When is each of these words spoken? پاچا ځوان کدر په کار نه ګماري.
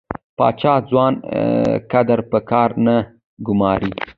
پاچا 0.37 0.73
ځوان 0.89 1.13
کدر 1.91 2.19
په 2.31 2.39
کار 2.49 2.69
نه 2.85 2.95
ګماري. 3.45 3.91